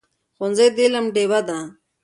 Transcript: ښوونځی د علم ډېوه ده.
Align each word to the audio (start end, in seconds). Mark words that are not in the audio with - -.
ښوونځی 0.35 0.67
د 0.75 0.77
علم 0.85 1.05
ډېوه 1.15 1.39
ده. 1.47 1.59